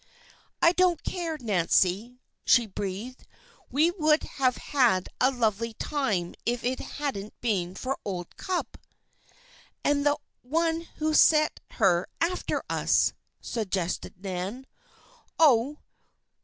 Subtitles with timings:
[0.63, 3.27] "I don't care, Nancy!" she breathed,
[3.69, 8.77] "we would have had a lovely time if it hadn't been for old Cupp!"
[9.83, 14.65] "And the one who set her after us," suggested Nan.
[15.37, 15.77] "Oh!